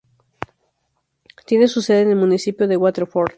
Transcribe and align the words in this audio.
Tiene 1.45 1.67
su 1.67 1.83
sede 1.83 2.01
en 2.01 2.09
el 2.09 2.15
Municipio 2.15 2.67
de 2.67 2.75
Waterford. 2.75 3.29